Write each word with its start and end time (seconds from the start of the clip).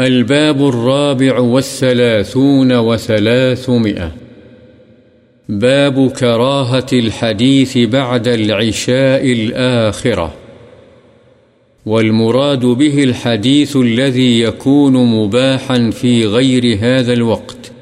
الباب 0.00 0.68
الرابع 0.68 1.38
والثلاثون 1.38 2.72
وثلاثمئة 2.72 4.12
باب 5.48 6.10
كراهة 6.10 6.86
الحديث 6.92 7.78
بعد 7.78 8.28
العشاء 8.28 9.32
الآخرة. 9.32 10.34
والمراد 11.86 12.66
به 12.66 13.04
الحديث 13.04 13.76
الذي 13.76 14.40
يكون 14.40 14.92
مباحا 14.92 15.90
في 15.90 16.26
غير 16.26 16.78
هذا 16.80 17.12
الوقت، 17.12 17.72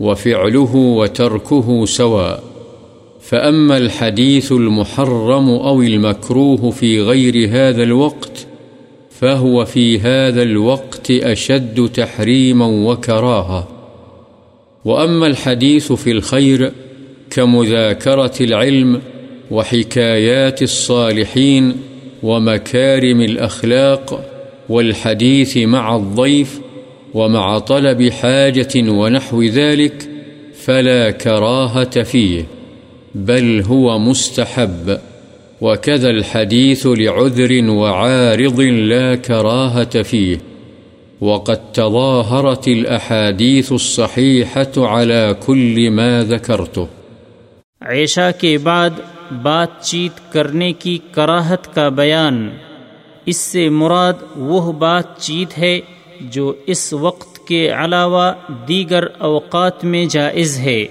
وفعله 0.00 0.76
وتركه 0.76 1.84
سواء. 1.84 2.42
فأما 3.20 3.76
الحديث 3.76 4.52
المحرم 4.52 5.48
أو 5.48 5.82
المكروه 5.82 6.70
في 6.70 7.00
غير 7.00 7.48
هذا 7.48 7.82
الوقت 7.82 8.35
فهو 9.20 9.64
في 9.64 9.98
هذا 10.00 10.42
الوقت 10.42 11.10
أشد 11.10 11.90
تحريما 11.94 12.66
وكراها. 12.66 13.68
وأما 14.84 15.26
الحديث 15.26 15.92
في 15.92 16.10
الخير 16.10 16.72
كمذاكرة 17.30 18.32
العلم 18.40 19.00
وحكايات 19.50 20.62
الصالحين 20.62 21.76
ومكارم 22.22 23.20
الأخلاق 23.20 24.30
والحديث 24.68 25.56
مع 25.56 25.96
الضيف 25.96 26.60
ومع 27.14 27.58
طلب 27.58 28.08
حاجة 28.08 28.90
ونحو 28.90 29.42
ذلك 29.42 30.08
فلا 30.54 31.10
كراهة 31.10 32.02
فيه، 32.02 32.44
بل 33.14 33.62
هو 33.62 33.98
مستحب. 33.98 34.98
وكذا 35.60 36.08
الحديث 36.08 36.86
لعذر 36.86 37.68
وعارض 37.68 38.60
لا 38.60 39.16
كراهة 39.26 40.02
فيه. 40.10 40.36
وقد 41.20 41.72
تظاهرت 41.72 42.68
الأحاديث 42.68 43.72
الصحيحة 43.72 44.98
على 44.98 45.32
كل 45.46 45.88
ما 45.88 46.20
ذكرته. 46.20 46.84
عشاء 47.80 48.30
کے 48.40 48.58
بعد 48.58 48.90
بات 49.42 49.80
چیت 49.80 50.32
کرنے 50.32 50.72
کی 50.72 50.98
کراہت 51.12 51.74
کا 51.74 51.88
بیان۔ 51.88 52.50
اس 53.26 53.36
سے 53.36 53.68
مراد 53.68 54.12
وہ 54.36 54.72
بات 54.72 55.18
چیت 55.18 55.58
ہے 55.58 55.80
جو 56.20 56.52
اس 56.66 56.92
وقت 56.92 57.48
کے 57.48 57.70
علاوہ 57.70 58.32
دیگر 58.68 59.04
اوقات 59.18 59.84
میں 59.84 60.06
جائز 60.06 60.58
ہے۔ 60.58 60.86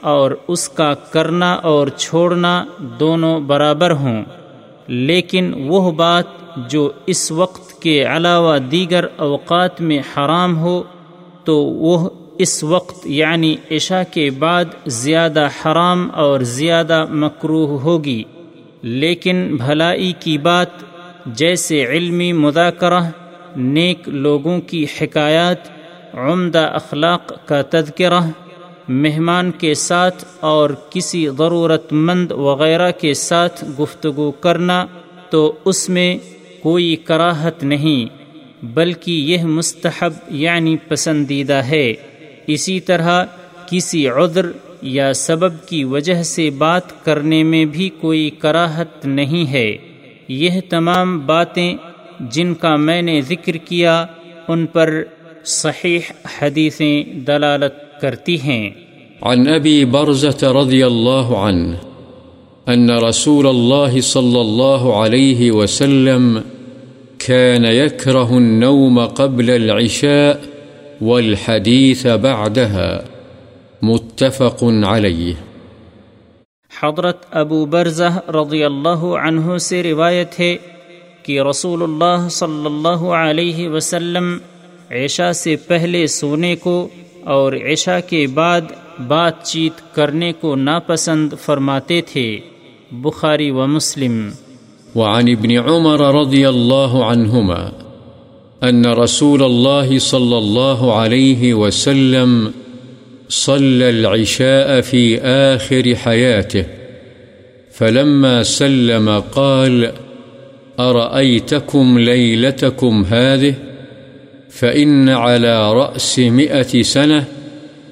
اور 0.00 0.30
اس 0.48 0.68
کا 0.68 0.94
کرنا 0.94 1.52
اور 1.52 1.88
چھوڑنا 1.88 2.64
دونوں 2.78 3.40
برابر 3.40 3.90
ہوں۔ 3.90 4.24
لیکن 4.86 5.52
وہ 5.66 5.90
بات 5.90 6.24
جو 6.56 6.90
اس 7.06 7.32
وقت 7.32 7.82
کے 7.82 8.04
علاوہ 8.04 8.58
دیگر 8.58 9.04
اوقات 9.16 9.80
میں 9.80 9.98
حرام 9.98 10.58
ہو، 10.58 10.82
تو 11.44 11.58
وہ 11.58 12.10
اس 12.38 12.64
وقت 12.64 13.06
یعنی 13.06 13.56
عشاء 13.70 14.02
کے 14.10 14.30
بعد 14.30 14.64
زیادہ 14.86 15.46
حرام 15.46 16.08
اور 16.14 16.40
زیادہ 16.40 17.04
مکروح 17.10 17.80
ہوگی۔ 17.80 18.22
لیکن 18.82 19.56
بھلائی 19.66 20.12
کی 20.20 20.38
بات، 20.38 20.66
جیسے 21.26 21.84
علمی 21.84 22.32
مذاکرہ، 22.32 23.00
نیک 23.56 24.08
لوگوں 24.08 24.60
کی 24.60 24.86
حکایات، 25.00 25.68
عمدہ 26.14 26.70
اخلاق 26.74 27.32
کا 27.46 27.62
تذکرہ 27.70 28.20
مہمان 28.88 29.50
کے 29.50 29.74
ساتھ 29.74 30.24
اور 30.40 30.70
کسی 30.90 31.28
ضرورت 31.38 31.92
مند 31.92 32.32
وغیرہ 32.32 32.90
کے 32.90 33.14
ساتھ 33.14 33.64
گفتگو 33.80 34.30
کرنا 34.30 34.86
تو 35.30 35.52
اس 35.64 35.88
میں 35.88 36.18
کوئی 36.62 36.96
کراہت 36.96 37.64
نہیں، 37.64 38.18
بلکہ 38.64 39.12
یہ 39.12 39.44
مستحب 39.44 40.12
یعنی 40.28 40.76
پسندیدہ 40.88 41.54
ہے۔ 41.54 41.94
اسی 42.46 42.80
طرح 42.80 43.24
کسی 43.70 44.08
عذر 44.08 44.46
یا 44.82 45.12
سبب 45.12 45.68
کی 45.68 45.84
وجہ 45.84 46.22
سے 46.22 46.50
بات 46.50 47.04
کرنے 47.04 47.42
میں 47.42 47.64
بھی 47.64 47.88
کوئی 47.88 48.30
کراہت 48.30 49.06
نہیں 49.06 49.50
ہے۔ 49.50 49.76
یہ 50.28 50.60
تمام 50.68 51.26
باتیں 51.26 51.76
جن 52.20 52.54
کا 52.54 52.76
میں 52.76 53.02
نے 53.02 53.20
ذکر 53.20 53.52
کیا، 53.52 54.06
ان 54.48 54.66
پر 54.66 55.02
صحیح 55.44 56.00
حدیثیں 56.40 57.04
دلالت 57.04 57.87
کرتی 58.00 58.40
ہیں۔ 58.40 58.70
عن 59.22 59.48
أبي 59.48 59.84
برزة 59.84 60.52
رضي 60.52 60.82
الله 60.86 61.36
عنه 61.36 61.74
أن 62.74 62.90
رسول 62.90 63.46
الله 63.46 64.00
صلى 64.00 64.40
الله 64.40 64.96
عليه 65.02 65.50
وسلم 65.50 66.38
كان 67.18 67.64
يكره 67.64 68.36
النوم 68.36 69.00
قبل 69.00 69.50
العشاء 69.50 70.44
والحديث 71.00 72.06
بعدها 72.06 72.98
متفق 73.82 74.64
عليه. 74.64 75.32
حضرت 76.82 77.26
ابو 77.30 77.66
برزہ 77.66 78.30
رضی 78.30 78.64
اللہ 78.64 79.04
عنہ 79.04 79.58
سے 79.58 79.82
روایت 79.82 80.40
ہے 80.40 80.56
کہ 81.22 81.40
رسول 81.40 81.82
اللہ 81.82 82.28
صلی 82.30 82.66
اللہ 82.66 83.04
علیہ 83.04 83.68
وسلم 83.68 84.38
عشاء 84.90 85.32
سے 85.32 85.56
پہلے 85.56 86.06
سونے 86.06 86.56
کو 86.56 86.88
اور 87.24 87.52
عشاء 87.52 87.98
کے 88.08 88.26
بعد 88.26 88.60
بات 89.06 89.44
چیت 89.44 89.94
کرنے 89.94 90.32
کو 90.32 90.56
ناپسند 90.56 91.32
فرماتے 91.44 92.00
تھے، 92.00 92.38
بخاری 92.92 93.50
و 93.50 93.66
مسلم۔ 93.66 94.28
وعن 94.94 95.28
ابن 95.28 95.50
عمر 95.50 96.14
رضي 96.14 96.44
الله 96.46 97.02
عنهما 97.02 97.68
أن 98.68 98.84
رسول 98.86 99.42
الله 99.42 99.98
صلى 99.98 100.36
الله 100.36 100.92
عليه 100.92 101.54
وسلم 101.54 102.46
صلى 103.30 103.88
العشاء 103.88 104.80
في 104.80 105.18
آخر 105.20 105.94
حياته 106.04 106.62
فلما 107.78 108.42
سلم 108.42 109.10
قال، 109.34 109.84
أرأيتكم 110.78 111.98
ليلتكم 111.98 113.04
هذه؟ 113.10 113.67
فإن 114.52 115.08
على 115.08 115.72
رأس 115.72 116.18
مئة 116.18 116.82
سنة 116.84 117.20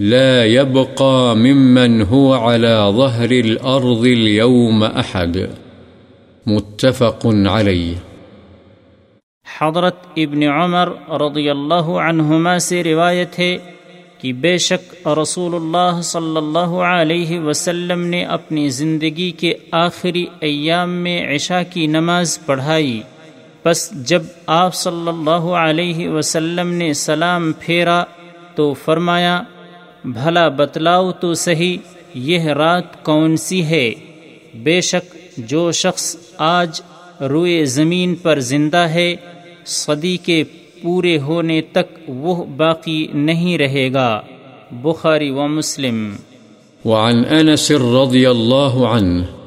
لا 0.00 0.44
يبقى 0.44 1.36
ممن 1.36 2.02
هو 2.12 2.32
على 2.32 2.76
ظهر 2.90 3.30
الأرض 3.30 4.06
اليوم 4.06 4.84
أحد. 4.84 5.36
متفق 6.46 7.26
عليه. 7.26 7.94
حضرت 9.60 9.96
ابن 10.16 10.42
عمر 10.42 10.88
رضی 11.10 11.50
اللہ 11.50 11.90
عنہما 12.08 12.58
سے 12.58 12.84
روایت 12.84 13.38
ہے 13.38 13.58
کہ 14.18 14.32
بے 14.32 14.58
شک 14.58 15.08
رسول 15.22 15.54
اللہ 15.54 16.00
صلی 16.02 16.36
اللہ 16.36 16.82
علیہ 16.98 17.40
وسلم 17.40 18.06
نے 18.06 18.24
اپنی 18.24 18.68
زندگی 18.68 19.30
کے 19.30 19.54
آخری 19.72 20.26
ایام 20.40 20.90
میں 20.90 21.34
عشاء 21.34 21.60
کی 21.70 21.86
نماز 21.86 22.38
پڑھائی۔ 22.46 23.02
بس 23.64 23.90
جب 23.92 24.22
آپ 24.46 24.74
صلی 24.74 25.08
اللہ 25.08 25.30
علیہ 25.30 26.08
وسلم 26.08 26.72
نے 26.72 26.92
سلام 26.92 27.52
پھیرا 27.58 28.04
تو 28.54 28.74
فرمایا، 28.74 29.42
بھلا 30.04 30.48
بتلاؤ 30.48 31.12
تو 31.12 31.34
صحیح، 31.34 31.76
یہ 32.14 32.40
رات 32.40 33.04
کون 33.04 33.36
سی 33.36 33.64
ہے؟ 33.64 33.92
بے 34.54 34.80
شک 34.80 35.16
جو 35.38 35.72
شخص 35.72 36.16
آج 36.38 36.80
روئے 37.20 37.64
زمین 37.64 38.14
پر 38.14 38.40
زندہ 38.40 38.76
ہے، 38.76 39.16
صدی 39.66 40.16
کے 40.16 40.44
پورے 40.82 41.18
ہونے 41.18 41.60
تک 41.60 41.98
وہ 42.08 42.44
باقی 42.44 43.06
نہیں 43.14 43.58
رہے 43.58 43.92
گا۔ 43.92 44.20
بخاری 44.70 45.30
و 45.30 45.48
مسلم۔ 45.48 46.16
وعن 46.84 47.24
أنس 47.30 47.70
رضي 47.70 48.26
الله 48.26 48.96
عنه 48.96 49.37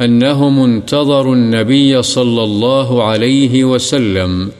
أنهم 0.00 0.64
انتظروا 0.64 1.34
النبي 1.34 2.02
صلى 2.02 2.44
الله 2.44 3.04
عليه 3.04 3.64
وسلم 3.64 4.50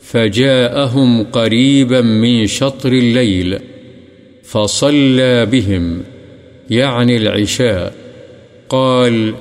فجاءهم 0.00 1.22
قريبا 1.22 2.00
من 2.00 2.46
شطر 2.46 2.92
الليل 2.92 3.58
فصلى 4.44 5.46
بهم، 5.46 6.02
يعني 6.70 7.16
العشاء. 7.16 7.94
قال، 8.68 9.34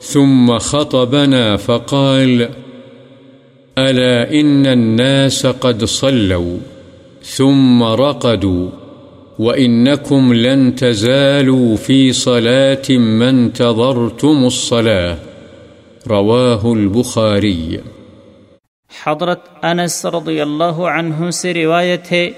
ثم 0.00 0.58
خطبنا 0.58 1.56
فقال، 1.56 2.48
ألا 3.78 4.40
إن 4.40 4.66
الناس 4.66 5.46
قد 5.46 5.84
صلوا، 5.84 6.58
ثم 7.22 7.82
رقدوا. 7.82 8.83
وإنكم 9.38 10.32
لن 10.32 10.74
تزالوا 10.74 11.76
في 11.76 12.12
صلاة 12.12 12.98
ما 12.98 13.28
انتظرتم 13.28 14.44
الصلاة 14.44 15.18
رواه 16.06 16.72
البخاري 16.72 17.80
حضرت 18.90 19.48
انس 19.62 19.96
رضی 20.14 20.40
اللہ 20.40 20.78
عنہ 20.90 21.30
سے 21.30 21.54
روایت 21.54 22.12
ہے 22.12 22.30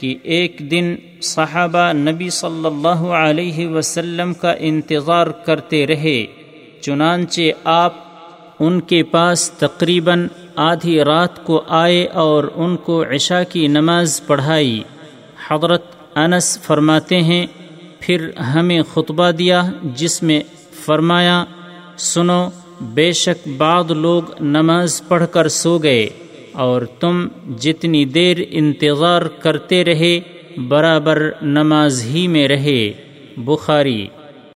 کہ 0.00 0.14
ایک 0.22 0.58
دن 0.70 0.94
صحابہ 1.22 1.92
نبی 1.92 2.30
صلی 2.30 2.66
اللہ 2.66 3.06
علیہ 3.20 3.68
وسلم 3.68 4.32
کا 4.42 4.52
انتظار 4.70 5.26
کرتے 5.46 5.86
رہے، 5.86 6.18
چنانچہ 6.80 7.46
آپ 7.64 7.94
ان 8.60 8.80
کے 8.80 9.02
پاس 9.12 9.50
تقریباً 9.58 10.26
آدھی 10.66 10.98
رات 11.04 11.44
کو 11.44 11.62
آئے 11.68 12.04
اور 12.24 12.50
ان 12.54 12.76
کو 12.76 13.02
عشاء 13.14 13.42
کی 13.48 13.66
نماز 13.78 14.20
پڑھائی۔ 14.26 14.82
حضرت 15.48 15.99
انس 16.14 16.58
فرماتے 16.62 17.22
ہیں، 17.22 17.46
پھر 18.00 18.30
ہمیں 18.38 18.82
خطبہ 18.94 19.30
دیا 19.30 19.62
جس 19.82 20.22
میں 20.22 20.40
فرمایا، 20.84 21.44
سنو، 21.98 22.48
بے 22.80 23.12
شک 23.12 23.48
بعض 23.56 23.90
لوگ 23.90 24.22
نماز 24.40 25.02
پڑھ 25.08 25.24
کر 25.30 25.48
سو 25.48 25.78
گئے 25.78 26.08
اور 26.52 26.82
تم 26.82 27.28
جتنی 27.60 28.04
دیر 28.04 28.36
انتظار 28.50 29.22
کرتے 29.22 29.84
رہے، 29.84 30.20
برابر 30.68 31.30
نماز 31.42 32.04
ہی 32.04 32.28
میں 32.28 32.48
رہے۔ 32.48 32.92
بخاری۔ 33.36 34.06